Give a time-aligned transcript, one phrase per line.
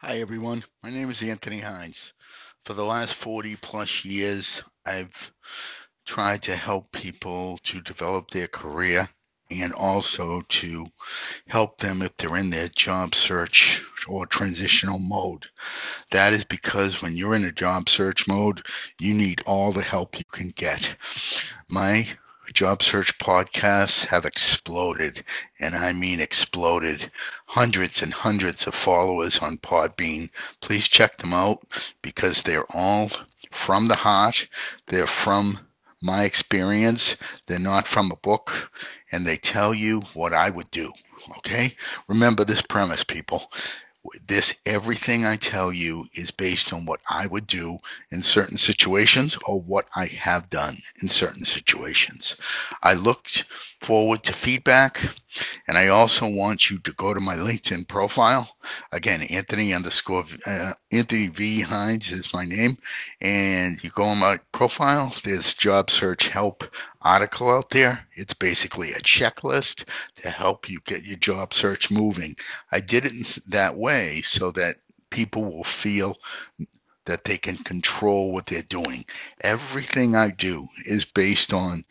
[0.00, 0.62] Hi, everyone.
[0.82, 2.12] My name is Anthony Hines.
[2.66, 5.32] For the last 40 plus years, I've
[6.04, 9.08] tried to help people to develop their career
[9.50, 10.86] and also to
[11.48, 15.46] help them if they're in their job search or transitional mode.
[16.10, 18.66] That is because when you're in a job search mode,
[19.00, 20.94] you need all the help you can get.
[21.70, 22.06] My
[22.56, 25.22] job search podcasts have exploded,
[25.60, 27.12] and I mean exploded.
[27.44, 30.30] Hundreds and hundreds of followers on Podbean.
[30.62, 31.66] Please check them out
[32.00, 33.10] because they're all
[33.50, 34.48] from the heart.
[34.86, 35.58] They're from
[36.00, 37.16] my experience.
[37.46, 38.72] They're not from a book,
[39.12, 40.94] and they tell you what I would do.
[41.36, 41.76] Okay?
[42.08, 43.50] Remember this premise, people
[44.26, 47.78] this everything I tell you is based on what I would do
[48.10, 52.36] in certain situations or what I have done in certain situations.
[52.82, 53.44] I looked
[53.80, 55.00] forward to feedback
[55.68, 58.56] and I also want you to go to my LinkedIn profile.
[58.92, 62.78] Again, Anthony underscore uh, Anthony V Hines is my name,
[63.20, 65.14] and you go on my profile.
[65.24, 66.64] There's job search help
[67.02, 68.05] article out there.
[68.16, 69.84] It's basically a checklist
[70.22, 72.36] to help you get your job search moving.
[72.72, 74.76] I did it that way so that
[75.10, 76.16] people will feel
[77.04, 79.04] that they can control what they're doing.
[79.42, 81.84] Everything I do is based on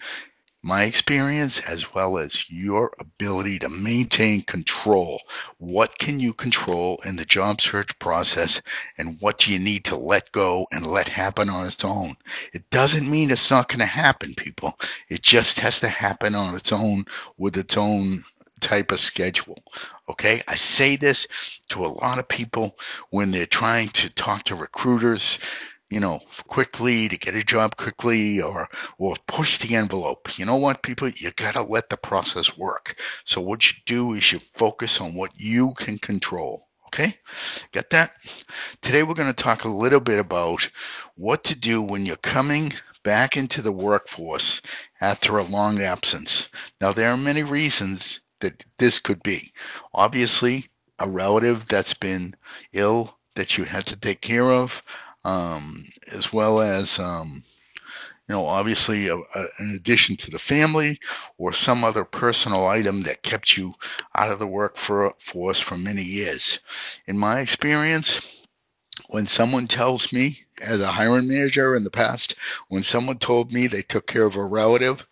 [0.66, 5.22] my experience as well as your ability to maintain control.
[5.60, 8.64] What can you control in the job search process
[8.98, 12.18] and what do you need to let go and let happen on its own?
[12.52, 14.80] It doesn't mean it's not going to happen, people.
[15.08, 17.06] It just has to happen on its own
[17.38, 18.26] with its own
[18.60, 19.62] type of schedule.
[20.10, 21.28] Okay, I say this
[21.70, 22.76] to a lot of people
[23.12, 25.38] when they're trying to talk to recruiters
[25.96, 30.38] you know, quickly to get a job quickly or or push the envelope.
[30.38, 33.02] You know what, people, you gotta let the process work.
[33.24, 36.68] So what you do is you focus on what you can control.
[36.88, 37.18] Okay?
[37.72, 38.12] Get that?
[38.82, 40.68] Today we're to talk a little bit about
[41.16, 42.74] what to do when you're coming
[43.04, 44.62] back into the workforce
[45.00, 46.50] after a long absence.
[46.82, 49.54] Now there are many reasons that this could be.
[49.94, 50.68] Obviously,
[51.00, 52.36] a relative that's been
[52.74, 54.82] ill that you had to take care of,
[55.26, 57.44] um, as well as um,
[58.28, 61.00] you know, obviously, a, a, in addition to the family
[61.38, 63.76] or some other personal item that kept you
[64.16, 66.60] out of the workforce for many years.
[67.06, 68.22] In my experience,
[69.10, 72.36] when someone tells me, as a hiring manager in the past,
[72.70, 75.06] when someone told me they took care of a relative,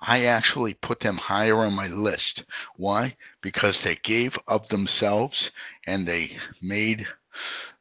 [0.00, 2.44] I actually put them higher on my list.
[2.76, 3.16] Why?
[3.40, 5.50] Because they gave of themselves
[5.86, 7.08] and they made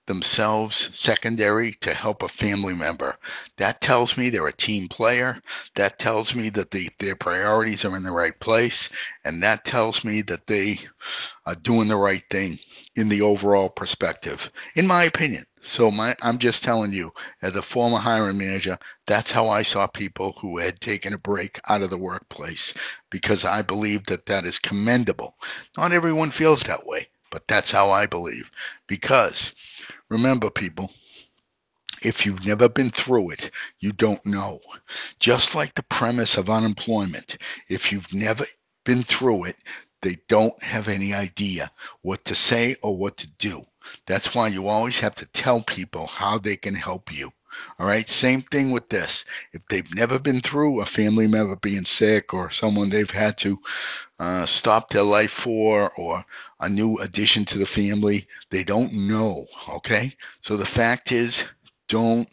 [0.09, 3.15] themselves secondary to help a family member.
[3.57, 5.39] That tells me they're a team player.
[5.75, 8.89] That tells me that the, their priorities are in the right place.
[9.23, 10.79] And that tells me that they
[11.45, 12.57] are doing the right thing
[12.95, 15.45] in the overall perspective, in my opinion.
[15.61, 19.85] So my, I'm just telling you, as a former hiring manager, that's how I saw
[19.85, 22.73] people who had taken a break out of the workplace
[23.11, 25.35] because I believe that that is commendable.
[25.77, 28.49] Not everyone feels that way, but that's how I believe.
[28.87, 29.53] Because
[30.09, 30.91] Remember, people,
[32.01, 34.59] if you've never been through it, you don't know.
[35.19, 37.37] Just like the premise of unemployment,
[37.67, 38.45] if you've never
[38.85, 39.57] been through it,
[40.01, 41.71] they don't have any idea
[42.01, 43.65] what to say or what to do.
[44.05, 47.31] That's why you always have to tell people how they can help you.
[47.79, 48.07] All right.
[48.09, 49.25] Same thing with this.
[49.53, 53.59] If they've never been through a family member being sick or someone they've had to
[54.19, 56.25] uh, stop their life for or
[56.59, 59.45] a new addition to the family, they don't know.
[59.69, 60.13] Okay.
[60.41, 61.45] So the fact is,
[61.87, 62.29] don't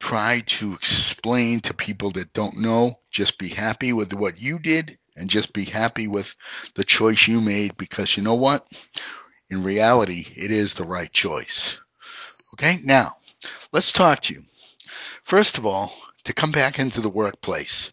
[0.00, 2.98] try to explain to people that don't know.
[3.10, 6.36] Just be happy with what you did and just be happy with
[6.74, 8.66] the choice you made because you know what?
[9.50, 11.80] In reality, it is the right choice.
[12.54, 12.80] Okay.
[12.84, 13.16] Now,
[13.72, 14.44] let's talk to you.
[15.22, 15.92] First of all,
[16.24, 17.92] to come back into the workplace,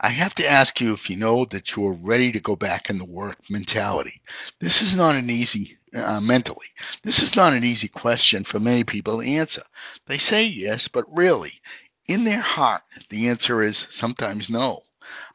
[0.00, 2.90] I have to ask you if you know that you are ready to go back
[2.90, 4.20] in the work mentality.
[4.60, 6.68] This is not an easy uh, mentally.
[7.02, 9.62] This is not an easy question for many people to answer.
[10.06, 11.60] They say yes, but really,
[12.06, 14.82] in their heart, the answer is sometimes no.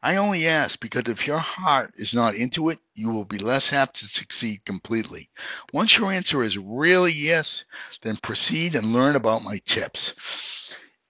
[0.02, 3.72] I only ask because if your heart is not into it, you will be less
[3.72, 5.30] apt to succeed completely.
[5.72, 7.64] Once your answer is really yes,
[8.02, 10.14] then proceed and learn about my tips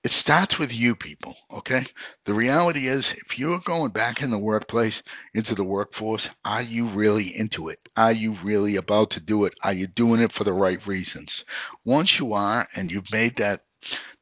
[0.03, 1.85] it starts with you people, okay?
[2.25, 5.03] The reality is, if you're going back in the workplace,
[5.35, 7.87] into the workforce, are you really into it?
[7.99, 9.53] Are you really about to do it?
[9.63, 11.45] Are you doing it for the right reasons?
[11.85, 13.65] Once you are and you've made that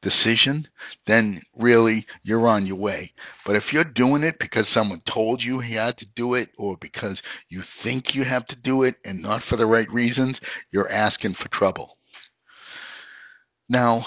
[0.01, 0.67] decision,
[1.05, 3.13] then really you're on your way.
[3.45, 6.77] But if you're doing it because someone told you you had to do it or
[6.77, 10.39] because you think you have to do it and not for the right reasons,
[10.71, 11.97] you're asking for trouble.
[13.67, 14.05] Now,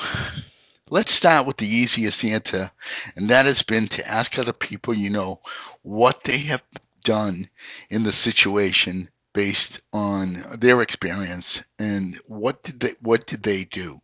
[0.91, 2.71] let's start with the easiest answer,
[3.17, 5.41] and that has been to ask other people you know
[5.83, 6.63] what they have
[7.05, 7.49] done
[7.91, 14.01] in the situation based on their experience and what did they what did they do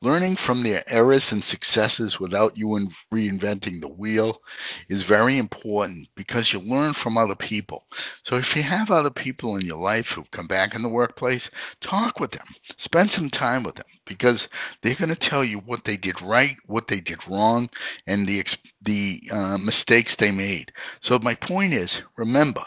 [0.00, 2.66] Learning from their errors and successes without you
[3.12, 4.42] reinventing the wheel
[4.88, 7.86] is very important because you learn from other people.
[8.22, 11.50] So if you have other people in your life who come back in the workplace,
[11.80, 12.46] talk with them.
[12.76, 14.48] Spend some time with them because
[14.80, 17.68] they're going to tell you what they did right, what they did wrong,
[18.06, 18.44] and the
[18.82, 20.72] the uh, mistakes they made.
[21.00, 22.64] So my point is, remember,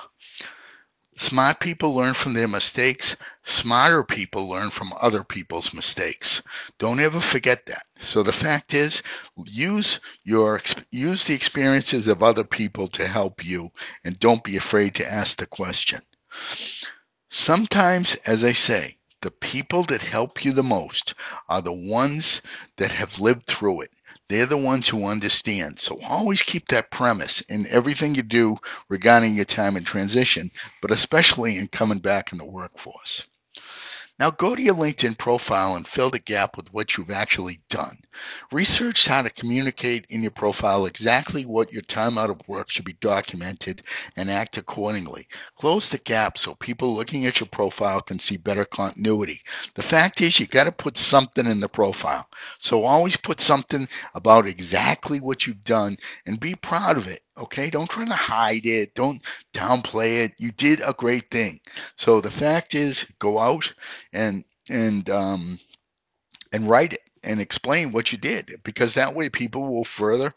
[1.17, 3.17] Smart people learn from their mistakes.
[3.43, 6.41] Smarter people learn from other people's mistakes.
[6.79, 7.83] Don't ever forget that.
[7.99, 9.03] So the fact is,
[9.45, 13.71] use your use the experiences of other people to help you,
[14.05, 16.01] and don't be afraid to ask the question.
[17.29, 21.13] Sometimes, as I say, the people that help you the most
[21.49, 22.41] are the ones
[22.77, 23.91] that have lived through it.
[24.31, 25.81] They're the ones who understand.
[25.81, 30.51] So always keep that premise in everything you do regarding your time in transition,
[30.81, 33.27] but especially in coming back in the workforce.
[34.21, 37.97] Now go to your LinkedIn profile and fill the gap with what you've actually done.
[38.51, 42.85] Research how to communicate in your profile exactly what your time out of work should
[42.85, 43.81] be documented
[44.15, 45.27] and act accordingly.
[45.57, 49.41] Close the gap so people looking at your profile can see better continuity.
[49.73, 52.27] The fact is you got to put something in the profile.
[52.59, 55.97] So always put something about exactly what you've done
[56.27, 57.23] and be proud of it.
[57.37, 58.93] Okay, don't try to hide it.
[58.95, 59.21] Don't
[59.53, 60.33] downplay it.
[60.37, 61.59] You did a great thing.
[61.95, 63.73] So the fact is, go out
[64.13, 65.59] and and um,
[66.51, 70.33] and write it and explain what you did because that way people will further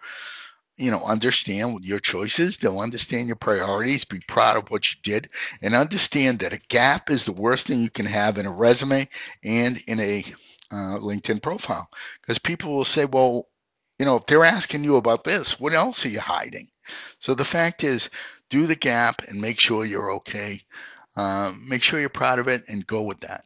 [0.77, 5.29] you know understand your choices they'll understand your priorities be proud of what you did
[5.63, 9.09] and understand that a gap is the worst thing you can have in a resume
[9.45, 10.25] and in a
[10.73, 11.89] uh, linkedin profile
[12.21, 13.49] because people will say well
[13.99, 16.69] you know if they're asking you about this what else are you hiding
[17.19, 18.11] so the fact is
[18.51, 20.61] do the gap and make sure you're okay
[21.17, 23.45] uh, make sure you're proud of it and go with that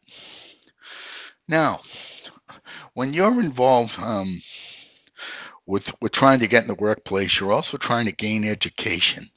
[1.46, 1.80] now
[2.94, 4.40] when you're involved um,
[5.68, 9.30] with with trying to get in the workplace, you're also trying to gain education.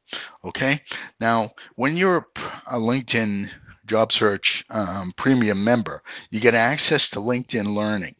[0.45, 0.79] Okay.
[1.19, 2.27] Now, when you're
[2.67, 3.49] a LinkedIn
[3.85, 8.15] job search um, premium member, you get access to LinkedIn Learning.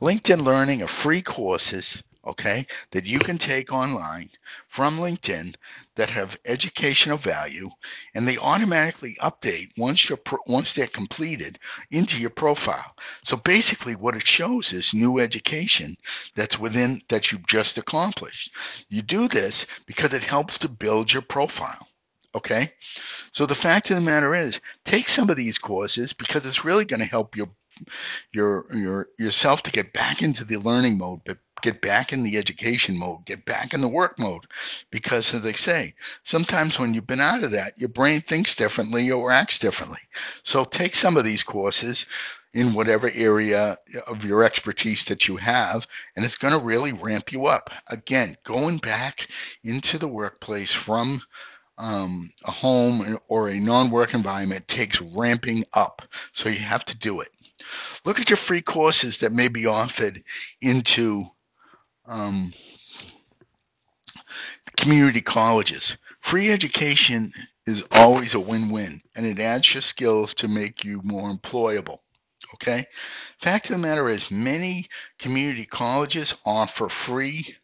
[0.00, 4.30] LinkedIn Learning are free courses okay, that you can take online
[4.68, 5.54] from LinkedIn
[5.94, 7.70] that have educational value,
[8.14, 11.58] and they automatically update once you're once they're completed
[11.90, 12.94] into your profile.
[13.24, 15.96] So basically, what it shows is new education
[16.34, 18.52] that's within that you've just accomplished.
[18.88, 21.86] You do this because it helps to build your profile.
[22.34, 22.72] Okay,
[23.32, 26.84] so the fact of the matter is, take some of these courses because it's really
[26.84, 27.48] going to help your
[28.32, 32.36] your your yourself to get back into the learning mode, but get back in the
[32.36, 34.46] education mode, get back in the work mode.
[34.90, 39.10] Because as they say, sometimes when you've been out of that, your brain thinks differently
[39.10, 40.00] or acts differently.
[40.42, 42.06] So take some of these courses
[42.52, 45.86] in whatever area of your expertise that you have,
[46.16, 47.70] and it's going to really ramp you up.
[47.88, 49.28] Again, going back
[49.62, 51.22] into the workplace from
[51.78, 56.02] um, a home or a non-work environment takes ramping up.
[56.32, 57.28] So you have to do it.
[58.04, 60.22] Look at your free courses that may be offered
[60.60, 61.26] into
[62.06, 62.52] um,
[64.76, 65.96] community colleges.
[66.20, 67.32] Free education
[67.66, 71.98] is always a win-win, and it adds your skills to make you more employable.
[72.54, 72.84] Okay.
[73.40, 74.88] Fact of the matter is, many
[75.18, 77.56] community colleges offer free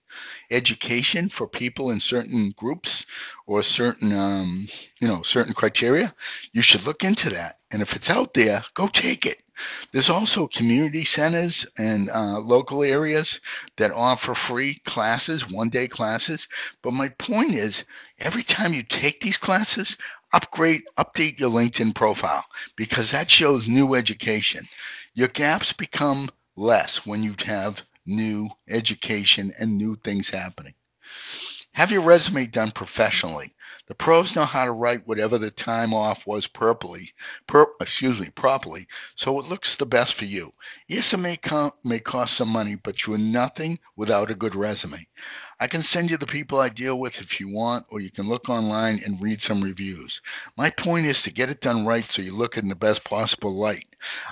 [0.50, 3.06] education for people in certain groups
[3.46, 4.68] or certain, um,
[5.00, 6.14] you know, certain criteria.
[6.52, 9.42] You should look into that, and if it's out there, go take it.
[9.90, 13.40] There's also community centers and uh, local areas
[13.76, 16.46] that offer free classes, one day classes.
[16.82, 17.84] But my point is,
[18.18, 19.96] every time you take these classes,
[20.34, 22.44] upgrade, update your LinkedIn profile
[22.76, 24.68] because that shows new education.
[25.14, 30.74] Your gaps become less when you have new education and new things happening.
[31.72, 33.54] Have your resume done professionally.
[33.86, 37.12] The pros know how to write whatever the time off was properly,
[37.46, 40.52] per, excuse me, properly, so it looks the best for you.
[40.88, 44.54] Yes, it may, com- may cost some money, but you are nothing without a good
[44.54, 45.06] resume.
[45.58, 48.28] I can send you the people I deal with if you want, or you can
[48.28, 50.20] look online and read some reviews.
[50.56, 53.54] My point is to get it done right so you look in the best possible
[53.54, 53.86] light.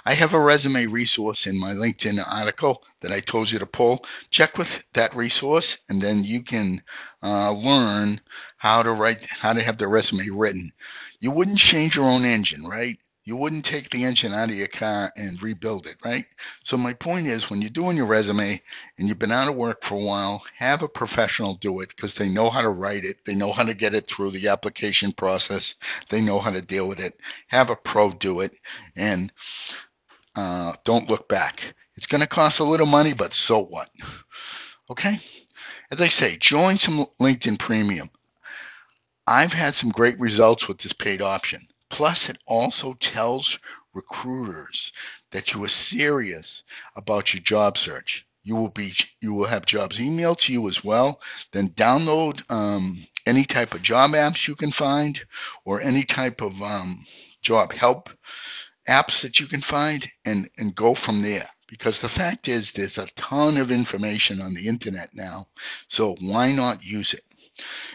[0.05, 4.05] I have a resume resource in my LinkedIn article that I told you to pull.
[4.31, 6.83] Check with that resource, and then you can
[7.23, 8.21] uh, learn
[8.65, 10.73] how to write, how to have the resume written.
[11.21, 12.99] You wouldn't change your own engine, right?
[13.23, 16.25] You wouldn't take the engine out of your car and rebuild it, right?
[16.63, 18.63] So my point is when you're doing your resume
[18.97, 22.15] and you've been out of work for a while, have a professional do it because
[22.15, 23.27] they know how to write it.
[23.27, 25.75] They know how to get it through the application process.
[26.09, 27.21] They know how to deal with it.
[27.49, 28.55] Have a pro do it
[28.97, 29.31] and
[30.37, 31.75] uh, don't look back.
[31.97, 33.91] It's going to cost a little money, but so what?
[34.89, 35.19] Okay?
[35.91, 38.09] As I say, join some LinkedIn Premium.
[39.27, 41.69] I've had some great results with this paid option.
[41.89, 43.59] Plus, it also tells
[43.95, 44.93] recruiters
[45.31, 46.63] that you are serious
[46.97, 48.27] about your job search.
[48.43, 51.23] You will be you will have jobs emailed to you as well.
[51.53, 55.25] Then download um, any type of job apps you can find,
[55.65, 57.07] or any type of um,
[57.41, 58.11] job help
[58.87, 61.49] apps that you can find, and and go from there.
[61.69, 65.49] Because the fact is, there's a ton of information on the internet now,
[65.89, 67.25] so why not use it?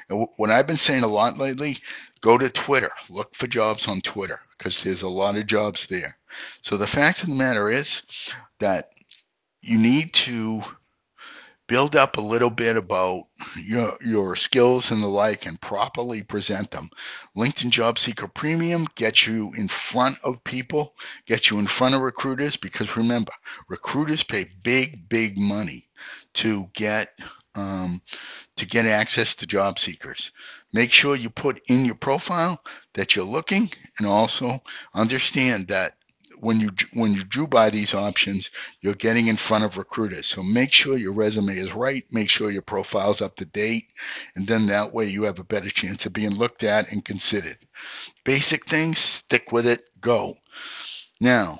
[0.10, 1.78] What I've been saying a lot lately,
[2.22, 6.18] go to Twitter, look for jobs on Twitter because there's a lot of jobs there.
[6.62, 8.02] So the fact of the matter is
[8.60, 8.92] that
[9.62, 10.64] you need to
[11.70, 16.72] build up a little bit about your your skills and the like and properly present
[16.72, 16.90] them.
[17.38, 20.96] LinkedIn Job Seeker Premium gets you in front of people,
[21.28, 23.32] gets you in front of recruiters because remember,
[23.68, 25.88] recruiters pay big, big money
[26.34, 27.10] to get
[27.60, 28.02] um,
[28.56, 30.32] to get access to job seekers.
[30.72, 32.62] Make sure you put in your profile
[32.94, 34.62] that you're looking, and also
[34.94, 35.94] understand that
[36.40, 38.50] when you when you drew by these options,
[38.82, 40.28] you're getting in front of recruiters.
[40.28, 43.88] So make sure your resume is right, make sure your profile's up to date,
[44.36, 47.58] and then that way you have a better chance of being looked at and considered.
[48.24, 50.38] Basic things, stick with it, go.
[51.20, 51.60] Now,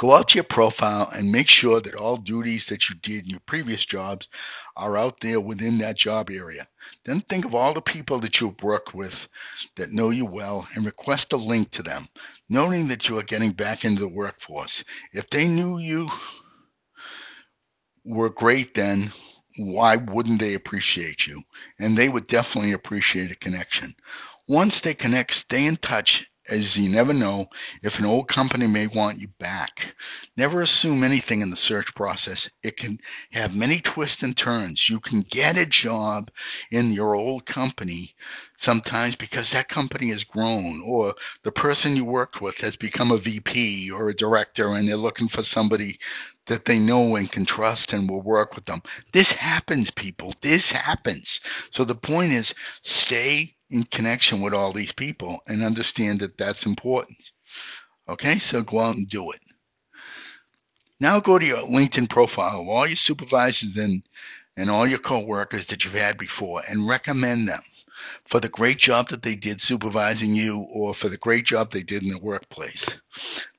[0.00, 3.30] Go out to your profile and make sure that all duties that you did in
[3.32, 4.30] your previous jobs
[4.74, 6.66] are out there within that job area.
[7.04, 9.28] Then think of all the people that you've worked with
[9.76, 12.08] that know you well and request a link to them,
[12.48, 14.82] knowing that you are getting back into the workforce.
[15.12, 16.08] If they knew you
[18.02, 19.12] were great then,
[19.58, 21.42] why wouldn't they appreciate you?
[21.78, 23.94] And they would definitely appreciate a connection.
[24.48, 27.48] Once they connect, stay in touch as you never know
[27.82, 29.94] if an old company may want you back.
[30.36, 32.50] Never assume anything in the search process.
[32.62, 32.98] It can
[33.32, 34.88] have many twists and turns.
[34.88, 36.30] You can get a job
[36.70, 38.14] in your old company
[38.56, 43.18] sometimes because that company has grown or the person you worked with has become a
[43.18, 45.98] VP or a director and they're looking for somebody
[46.46, 48.82] that they know and can trust and will work with them.
[49.12, 50.34] This happens, people.
[50.40, 51.40] This happens.
[51.70, 56.66] So the point is stay in connection with all these people and understand that that's
[56.66, 57.30] important.
[58.08, 59.40] Okay, so go out and do it.
[60.98, 64.02] Now go to your LinkedIn profile of all your supervisors and,
[64.56, 67.62] and all your coworkers that you've had before and recommend them
[68.24, 71.82] for the great job that they did supervising you or for the great job they
[71.82, 72.86] did in the workplace.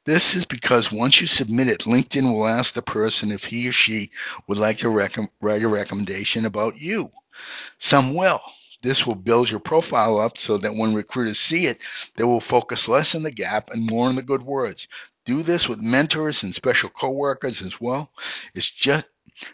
[0.05, 3.71] This is because once you submit it, LinkedIn will ask the person if he or
[3.71, 4.11] she
[4.47, 7.11] would like to rec- write a recommendation about you.
[7.77, 8.41] Some will.
[8.81, 11.79] This will build your profile up so that when recruiters see it,
[12.15, 14.87] they will focus less on the gap and more on the good words.
[15.25, 18.11] Do this with mentors and special coworkers as well.
[18.53, 19.05] It's just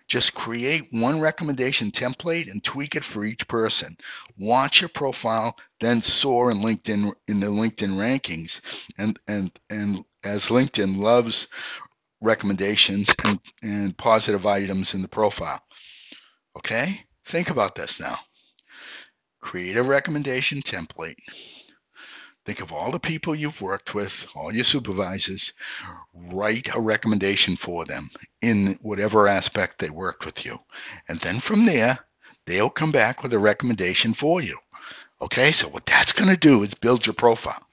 [0.08, 3.98] just create one recommendation template and tweak it for each person.
[4.38, 8.60] Watch your profile, then soar in LinkedIn in the LinkedIn rankings.
[8.98, 11.48] And and and as LinkedIn loves
[12.22, 15.62] recommendations and, and positive items in the profile.
[16.58, 17.06] Okay?
[17.26, 18.20] Think about this now.
[19.40, 21.18] Create a recommendation template.
[22.46, 25.52] Think of all the people you've worked with, all your supervisors.
[26.14, 28.10] Write a recommendation for them
[28.42, 30.60] in whatever aspect they worked with you.
[31.10, 32.00] And then from there,
[32.46, 34.58] they'll come back with a recommendation for you.
[35.22, 37.64] Okay, so what that's going to do is build your profile.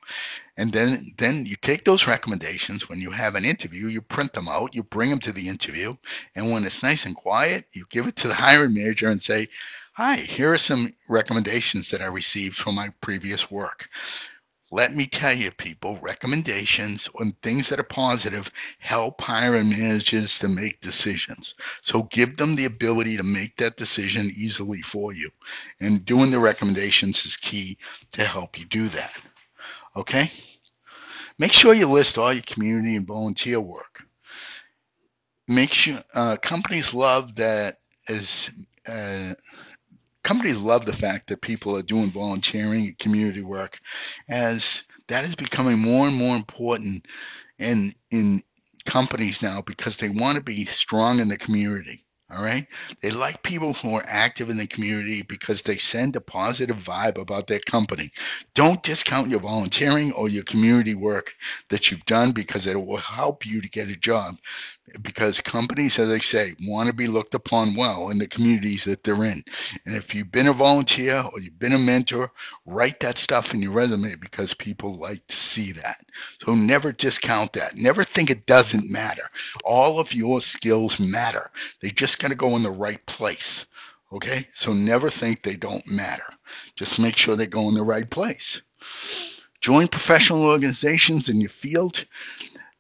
[0.56, 2.88] And then, then you take those recommendations.
[2.88, 5.97] When you have an interview, you print them out, you bring them to the interview,
[6.35, 9.49] and when it's nice and quiet, you give it to the hiring manager and say,
[9.96, 13.88] Hi, here are some recommendations that I received from my previous work.
[14.72, 20.48] Let me tell you, people, recommendations on things that are positive help hiring managers to
[20.48, 21.54] make decisions.
[21.80, 25.30] So give them the ability to make that decision easily for you.
[25.78, 27.78] And doing the recommendations is key
[28.14, 29.16] to help you do that.
[29.94, 30.28] Okay?
[31.38, 34.02] Make sure you list all your community and volunteer work.
[35.46, 38.50] Make sure uh, companies love that as
[38.88, 39.34] uh,
[40.25, 43.78] companies love the fact that people are doing volunteering and community work
[44.28, 47.07] as that is becoming more and more important
[47.59, 48.43] in in
[48.87, 52.66] companies now because they want to be strong in the community All right.
[53.02, 57.19] They like people who are active in the community because they send a positive vibe
[57.19, 58.11] about their company.
[58.54, 61.35] Don't discount your volunteering or your community work
[61.69, 64.37] that you've done because it will help you to get a job.
[65.02, 69.04] Because companies, as I say, want to be looked upon well in the communities that
[69.04, 69.45] they're in.
[69.87, 72.33] And if you've been a volunteer or you've been a mentor,
[72.66, 75.99] write that stuff in your resume because people like to see that.
[76.45, 77.76] So never discount that.
[77.76, 79.25] Never think it doesn't matter.
[79.64, 81.50] All of your skills matter.
[81.81, 83.66] They just got to go in the right place.
[84.12, 84.49] Okay?
[84.54, 86.25] So never think they don't matter.
[86.76, 88.61] Just make sure they go in the right place.
[89.61, 92.04] Join professional organizations in your field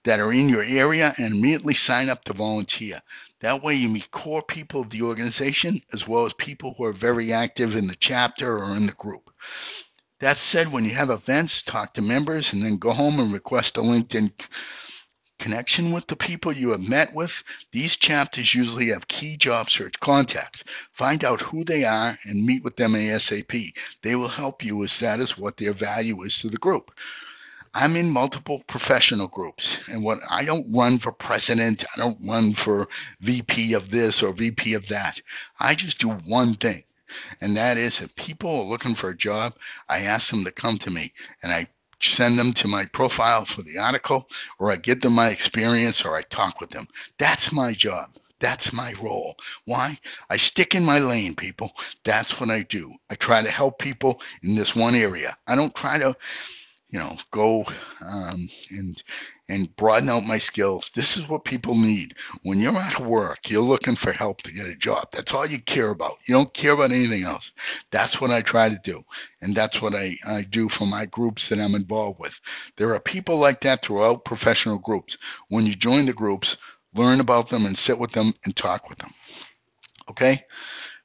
[0.04, 3.00] that are in your area and immediately sign up to volunteer.
[3.40, 6.92] That way you meet core people of the organization as well as people who are
[6.92, 9.30] very active in the chapter or in the group.
[10.20, 13.76] That said, when you have events, talk to members and then go home and request
[13.76, 14.32] a LinkedIn
[15.38, 17.42] connection with the people you have met with.
[17.72, 20.64] These chapters usually have key job search contacts.
[20.92, 23.72] Find out who they are and meet with them ASAP.
[24.02, 26.92] They will help you as that is what their value is to the group.
[27.76, 32.54] I'm in multiple professional groups, and what I don't run for president, I don't run
[32.54, 32.86] for
[33.20, 35.20] VP of this or VP of that.
[35.58, 36.84] I just do one thing,
[37.40, 39.56] and that is if people are looking for a job,
[39.88, 41.12] I ask them to come to me,
[41.42, 41.66] and I
[42.10, 46.16] send them to my profile for the article, or I give them my experience, or
[46.16, 46.88] I talk with them.
[47.18, 48.10] That's my job.
[48.40, 49.36] That's my role.
[49.64, 49.98] Why?
[50.28, 51.72] I stick in my lane, people.
[52.04, 52.94] That's what I do.
[53.10, 55.36] I try to help people in this one area.
[55.46, 56.16] I don't try to
[56.94, 57.64] you know, go
[58.02, 59.02] um, and
[59.48, 60.90] and broaden out my skills.
[60.94, 62.14] This is what people need.
[62.42, 65.08] When you're at work, you're looking for help to get a job.
[65.12, 66.18] That's all you care about.
[66.26, 67.52] You don't care about anything else.
[67.90, 69.04] That's what I try to do.
[69.42, 72.40] And that's what I, I do for my groups that I'm involved with.
[72.76, 75.18] There are people like that throughout professional groups.
[75.48, 76.56] When you join the groups,
[76.94, 79.12] learn about them and sit with them and talk with them.
[80.08, 80.44] Okay?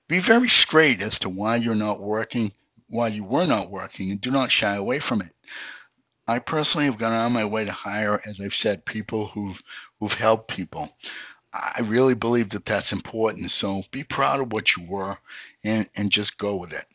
[0.07, 2.53] Be very straight as to why you're not working,
[2.87, 5.35] why you were not working, and do not shy away from it.
[6.29, 9.63] I personally have gone on my way to hire, as I've said, people who've
[9.99, 10.95] who've helped people.
[11.51, 13.49] I really believe that that's important.
[13.49, 15.17] So be proud of what you were,
[15.63, 16.85] and and just go with it.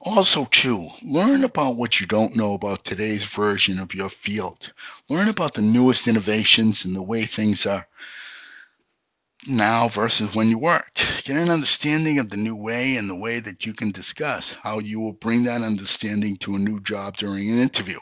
[0.00, 4.72] Also, too, learn about what you don't know about today's version of your field.
[5.08, 7.86] Learn about the newest innovations and the way things are
[9.46, 11.24] now versus when you worked.
[11.24, 14.78] Get an understanding of the new way and the way that you can discuss how
[14.78, 17.98] you will bring that understanding to a new job during an interview.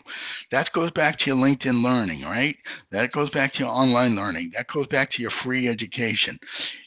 [0.50, 2.56] That goes back to your LinkedIn learning, right?
[2.90, 4.52] That goes back to your online learning.
[4.54, 6.38] That goes back to your free education.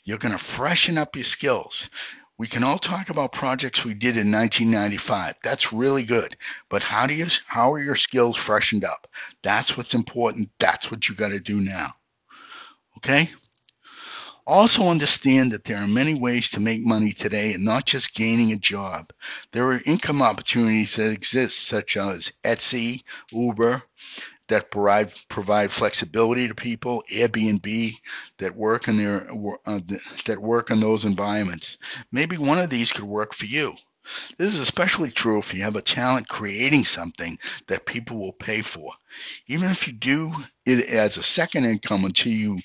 [0.03, 1.89] You're going to freshen up your skills.
[2.37, 5.35] We can all talk about projects we did in 1995.
[5.41, 6.35] That's really good.
[6.69, 9.07] But how do you how are your skills freshened up?
[9.41, 10.49] That's what's important.
[10.59, 11.93] That's what you got to do now.
[12.97, 13.29] Okay?
[14.47, 18.51] Also understand that there are many ways to make money today and not just gaining
[18.51, 19.11] a job.
[19.51, 23.83] There are income opportunities that exist such as Etsy, Uber,
[24.47, 27.95] that provide provide flexibility to people, Airbnb
[28.37, 29.27] that work in their
[29.65, 29.79] uh,
[30.25, 31.77] that work in those environments.
[32.11, 33.75] Maybe one of these could work for you.
[34.37, 38.61] This is especially true if you have a talent creating something that people will pay
[38.61, 38.91] for.
[39.47, 40.33] Even if you do
[40.65, 42.59] it as a second income until you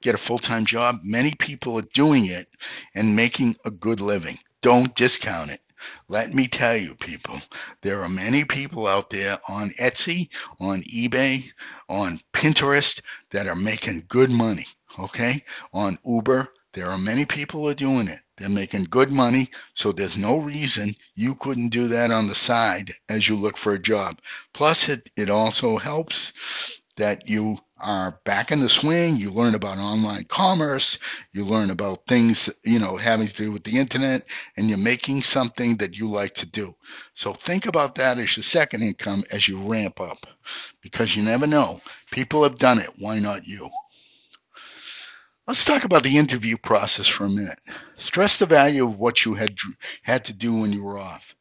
[0.00, 2.48] get a full time job, many people are doing it
[2.94, 4.38] and making a good living.
[4.62, 5.60] Don't discount it.
[6.08, 7.40] Let me tell you, people,
[7.82, 11.50] there are many people out there on Etsy, on eBay,
[11.88, 14.66] on Pinterest that are making good money.
[14.98, 15.44] Okay?
[15.72, 18.20] On Uber, there are many people who are doing it.
[18.36, 22.94] They're making good money, so there's no reason you couldn't do that on the side
[23.08, 24.18] as you look for a job.
[24.52, 26.32] Plus, it, it also helps
[26.96, 29.16] that you are back in the swing.
[29.16, 30.98] You learn about online commerce.
[31.32, 35.22] You learn about things, you know, having to do with the internet, and you're making
[35.22, 36.74] something that you like to do.
[37.14, 40.26] So think about that as your second income as you ramp up,
[40.80, 41.80] because you never know.
[42.10, 42.90] People have done it.
[42.98, 43.70] Why not you?
[45.48, 47.60] Let's talk about the interview process for a minute.
[47.96, 49.56] Stress the value of what you had
[50.02, 51.36] had to do when you were off.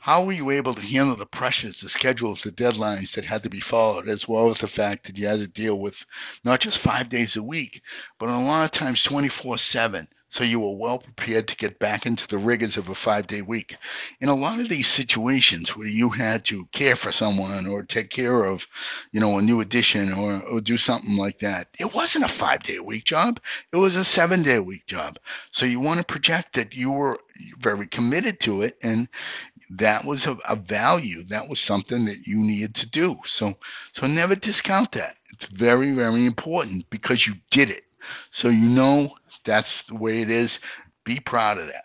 [0.00, 3.48] How were you able to handle the pressures, the schedules, the deadlines that had to
[3.48, 6.04] be followed, as well as the fact that you had to deal with
[6.42, 7.82] not just five days a week,
[8.18, 12.06] but a lot of times 24 7 so you were well prepared to get back
[12.06, 13.76] into the rigors of a five day week.
[14.20, 18.10] In a lot of these situations where you had to care for someone or take
[18.10, 18.66] care of,
[19.10, 22.62] you know, a new addition or, or do something like that, it wasn't a five
[22.62, 23.40] day a week job.
[23.72, 25.18] It was a seven day a week job.
[25.50, 27.18] So you want to project that you were
[27.58, 29.08] very committed to it and
[29.68, 31.24] that was a, a value.
[31.24, 33.18] That was something that you needed to do.
[33.24, 33.56] So,
[33.92, 35.16] so never discount that.
[35.32, 37.84] It's very, very important because you did it.
[38.30, 39.14] So you know
[39.44, 40.60] that's the way it is.
[41.04, 41.84] Be proud of that.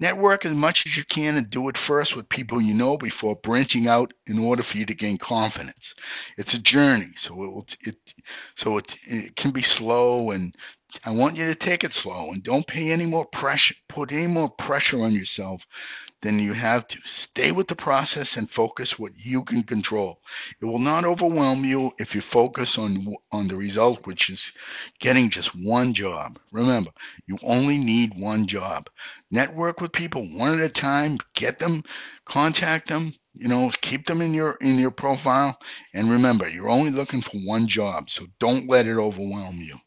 [0.00, 3.36] Network as much as you can and do it first with people you know before
[3.36, 5.94] branching out in order for you to gain confidence.
[6.36, 8.14] It's a journey, so it will it
[8.56, 10.54] so it, it can be slow and
[11.04, 14.26] I want you to take it slow and don't pay any more pressure put any
[14.26, 15.66] more pressure on yourself
[16.24, 20.22] then you have to stay with the process and focus what you can control.
[20.58, 24.52] It will not overwhelm you if you focus on on the result, which is
[24.98, 26.38] getting just one job.
[26.50, 26.92] Remember,
[27.26, 28.88] you only need one job.
[29.30, 31.18] Network with people one at a time.
[31.34, 31.84] Get them,
[32.24, 33.14] contact them.
[33.34, 35.58] You know, keep them in your in your profile.
[35.92, 39.78] And remember, you're only looking for one job, so don't let it overwhelm you.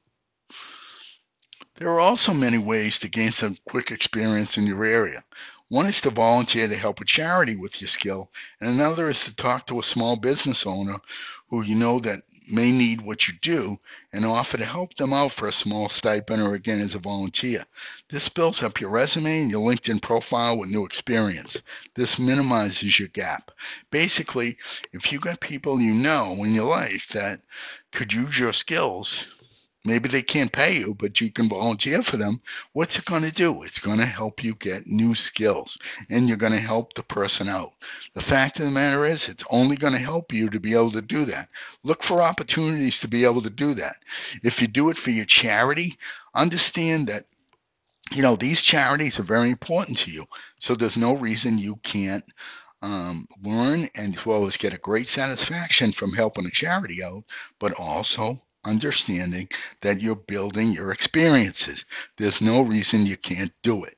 [1.77, 5.23] There are also many ways to gain some quick experience in your area.
[5.69, 9.35] One is to volunteer to help a charity with your skill, and another is to
[9.35, 11.01] talk to a small business owner
[11.49, 13.77] who you know that may need what you do
[14.13, 17.65] and offer to help them out for a small stipend or again as a volunteer.
[18.07, 21.57] This builds up your resume and your LinkedIn profile with new experience.
[21.95, 23.51] This minimizes your gap.
[23.91, 24.57] Basically,
[24.93, 27.41] if you got people you know in your life that
[27.91, 29.27] could use your skills,
[29.87, 32.41] Maybe they can't pay you, but you can volunteer for them.
[32.73, 33.63] What's it going to do?
[33.63, 35.77] It's going to help you get new skills
[36.09, 37.71] and you're going to help the person out.
[38.13, 40.91] The fact of the matter is, it's only going to help you to be able
[40.91, 41.47] to do that.
[41.83, 43.95] Look for opportunities to be able to do that.
[44.43, 45.97] If you do it for your charity,
[46.35, 47.25] understand that
[48.11, 50.25] you know these charities are very important to you.
[50.59, 52.25] So there's no reason you can't
[52.81, 57.23] um, learn and as well as get a great satisfaction from helping a charity out,
[57.57, 59.49] but also understanding
[59.81, 61.85] that you're building your experiences.
[62.17, 63.97] There's no reason you can't do it.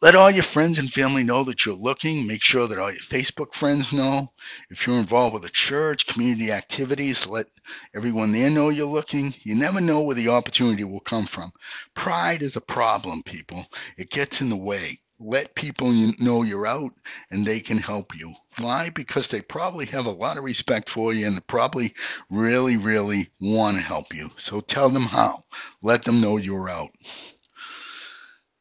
[0.00, 2.26] Let all your friends and family know that you're looking.
[2.26, 4.32] Make sure that all your Facebook friends know.
[4.68, 7.46] If you're involved with a church, community activities, let
[7.94, 9.34] everyone there know you're looking.
[9.42, 11.52] You never know where the opportunity will come from.
[11.94, 13.66] Pride is a problem, people.
[13.96, 16.92] It gets in the way let people know you're out
[17.30, 18.34] and they can help you.
[18.58, 18.90] Why?
[18.90, 21.94] Because they probably have a lot of respect for you and they probably
[22.30, 24.30] really, really want to help you.
[24.36, 25.44] So tell them how.
[25.82, 26.90] Let them know you're out.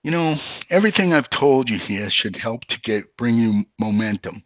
[0.04, 0.36] You know,
[0.70, 4.44] everything I've told you here should help to get bring you momentum.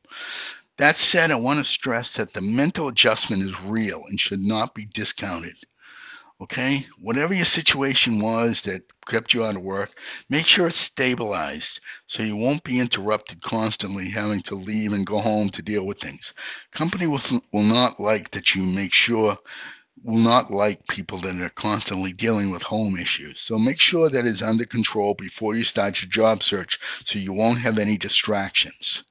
[0.78, 4.76] That said, I want to stress that the mental adjustment is real and should not
[4.76, 5.56] be discounted.
[6.40, 6.86] Okay?
[7.00, 9.92] Whatever your situation was that kept you out of work,
[10.30, 15.20] make sure it's stabilized so you won't be interrupted constantly having to leave and go
[15.20, 16.34] home to deal with things.
[16.72, 17.22] Company will,
[17.52, 19.40] will not like that you make sure
[20.04, 23.42] will not like people that are constantly dealing with home issues.
[23.42, 27.34] So make sure that is under control before you start your job search so you
[27.34, 29.04] won't have any distractions.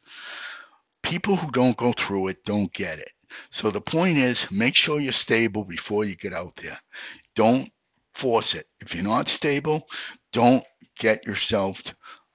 [1.02, 3.10] People who don't go through it don't get it.
[3.51, 6.79] So the point is, make sure you're stable before you get out there.
[7.35, 7.70] Don't
[8.14, 8.66] force it.
[8.81, 9.88] If you're not stable,
[10.33, 10.64] don't
[10.99, 11.83] get yourself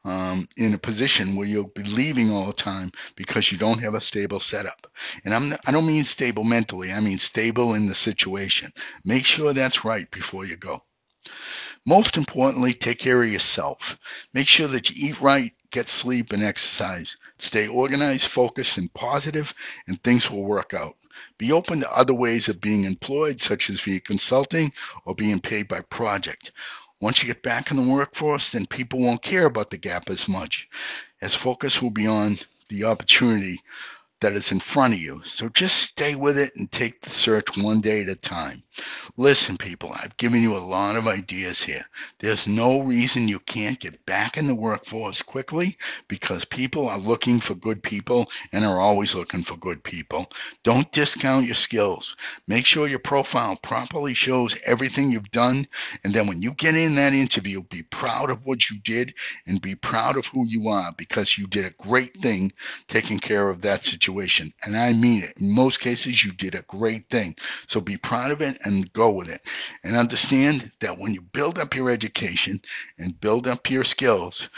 [0.04, 3.94] um, in a position where you'll be leaving all the time because you don't have
[3.94, 4.88] a stable setup.
[5.26, 6.92] And I'm not, I don't mean stable mentally.
[6.92, 8.72] I mean stable in the situation.
[9.04, 10.84] Make sure that's right before you go.
[11.86, 13.98] Most importantly, take care of yourself.
[14.34, 17.18] Make sure that you eat right, get sleep, and exercise.
[17.42, 19.54] Stay organized, focused, and positive,
[19.88, 20.96] and things will work out.
[21.40, 24.72] Be open to other ways of being employed, such as via consulting
[25.06, 26.52] or being paid by project.
[27.00, 30.28] Once you get back in the workforce, then people won't care about the gap as
[30.28, 30.70] much,
[31.20, 32.38] as focus will be on
[32.70, 33.60] the opportunity
[34.22, 35.22] that is in front of you.
[35.26, 38.64] So just stay with it and take the search one day at a time.
[39.18, 41.84] Listen, people, I've given you a lot of ideas here.
[42.20, 47.40] There's no reason you can't get back in the workforce quickly because people are looking
[47.40, 50.32] for good people and are always looking for good people.
[50.64, 52.16] Don't discount your skills.
[52.48, 55.68] Make sure your profile properly shows everything you've done.
[56.04, 59.16] And then when you get in that interview, be proud of what you did
[59.48, 62.54] and be proud of who you are because you did a great thing
[62.88, 64.11] taking care of that situation.
[64.64, 65.38] And I mean it.
[65.40, 67.36] In most cases, you did a great thing.
[67.68, 69.42] So be proud of it and go with it.
[69.84, 72.62] And understand that when you build up your education
[72.98, 74.50] and build up your skills,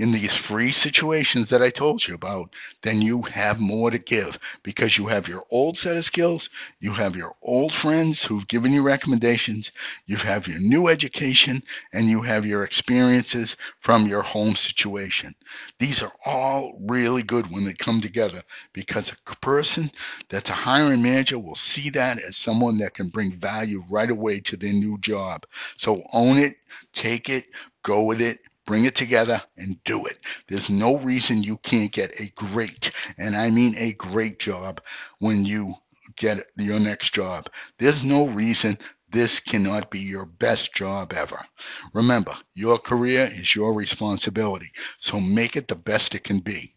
[0.00, 4.38] in these free situations that I told you about, then you have more to give
[4.62, 6.48] because you have your old set of skills,
[6.80, 9.70] you have your old friends who've given you recommendations,
[10.06, 15.34] you have your new education, and you have your experiences from your home situation.
[15.78, 19.90] These are all really good when they come together because a person
[20.30, 24.40] that's a hiring manager will see that as someone that can bring value right away
[24.40, 25.44] to their new job.
[25.76, 26.56] So own it,
[26.94, 27.48] take it,
[27.82, 30.18] go with it, bring it together and do it.
[30.48, 34.80] There's no reason you can't get a great, and I mean a great job
[35.18, 35.74] when you
[36.16, 37.48] get your next job.
[37.78, 38.78] There's no reason
[39.10, 41.44] this cannot be your best job ever.
[41.92, 46.74] Remember, your career is your responsibility, so make it the best it can be.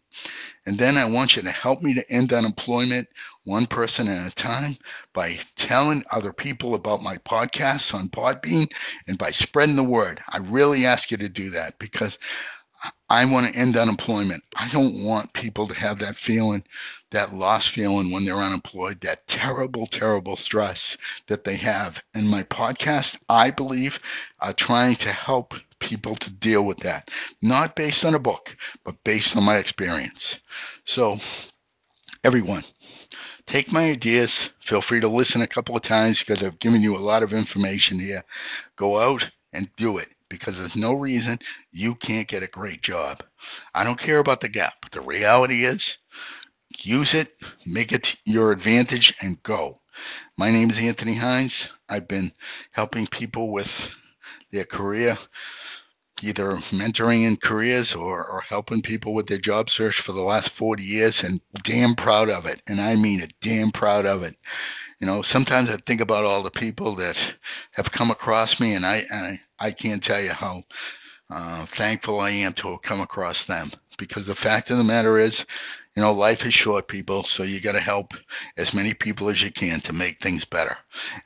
[0.66, 3.08] And then I want you to help me to end unemployment
[3.44, 4.78] one person at a time
[5.12, 8.72] by telling other people about my podcasts on Podbean
[9.06, 10.22] and by spreading the word.
[10.30, 12.18] I really ask you to do that because
[13.08, 14.42] I want to end unemployment.
[14.56, 16.64] I don't want people to have that feeling,
[17.10, 20.96] that lost feeling when they're unemployed, that terrible, terrible stress
[21.26, 22.02] that they have.
[22.14, 24.00] And my podcast, I believe,
[24.40, 27.10] are trying to help people to deal with that,
[27.42, 30.40] not based on a book, but based on my experience.
[30.84, 31.18] So,
[32.24, 32.64] everyone,
[33.46, 34.50] take my ideas.
[34.64, 37.32] Feel free to listen a couple of times because I've given you a lot of
[37.32, 38.24] information here.
[38.76, 41.38] Go out and do it because there's no reason
[41.70, 43.22] you can't get a great job.
[43.74, 44.90] I don't care about the gap.
[44.90, 45.98] The reality is,
[46.78, 47.34] use it,
[47.66, 49.80] make it your advantage, and go.
[50.36, 51.68] My name is Anthony Hines.
[51.88, 52.32] I've been
[52.72, 53.94] helping people with
[54.50, 55.18] their career
[56.24, 60.50] either mentoring in careers or, or helping people with their job search for the last
[60.50, 62.62] 40 years and damn proud of it.
[62.66, 64.36] And I mean it, damn proud of it.
[65.00, 67.34] You know, sometimes I think about all the people that
[67.72, 70.64] have come across me and I, I, I can't tell you how
[71.30, 75.18] uh, thankful I am to have come across them because the fact of the matter
[75.18, 75.44] is,
[75.96, 78.14] you know, life is short, people, so you got to help
[78.56, 80.76] as many people as you can to make things better.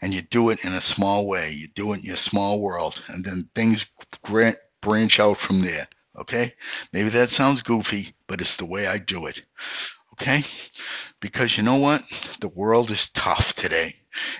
[0.02, 1.50] And you do it in a small way.
[1.52, 3.86] You do it in your small world, and then things
[4.22, 5.88] grant branch out from there.
[6.16, 6.54] Okay?
[6.92, 9.42] Maybe that sounds goofy, but it's the way I do it.
[10.14, 10.42] Okay?
[11.20, 12.02] Because you know what?
[12.40, 13.94] The world is tough today.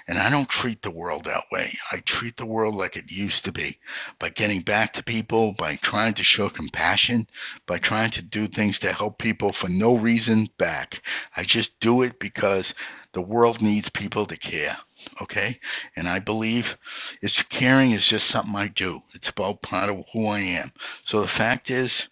[0.09, 1.79] And I don't treat the world that way.
[1.93, 3.79] I treat the world like it used to be
[4.19, 7.29] by getting back to people, by trying to show compassion,
[7.67, 11.03] by trying to do things to help people for no reason back.
[11.37, 12.75] I just do it because
[13.19, 14.79] the world needs people to care.
[15.21, 15.59] Okay?
[15.97, 16.79] And I believe
[17.21, 19.03] it's caring is just something I do.
[19.13, 20.71] It's about part of who I am.
[21.05, 22.07] So the fact is,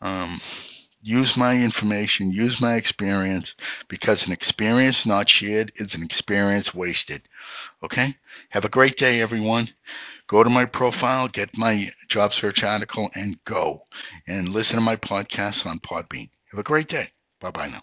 [0.00, 0.40] um,
[1.02, 3.56] use my information, use my experience,
[3.88, 7.22] because an experience not shared is an experience wasted.
[7.82, 8.16] Okay?
[8.50, 9.70] Have a great day, everyone.
[10.28, 13.82] Go to my profile, get my job search article, and go.
[14.28, 16.30] And listen to my podcast on Podbean.
[16.52, 17.10] Have a great day.
[17.40, 17.82] Bye bye now.